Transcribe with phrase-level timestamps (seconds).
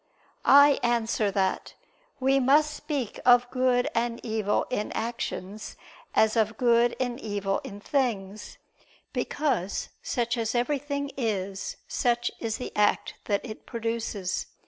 [0.45, 1.75] I answer that,
[2.19, 5.75] We must speak of good and evil in actions
[6.15, 8.57] as of good and evil in things:
[9.13, 14.47] because such as everything is, such is the act that it produces.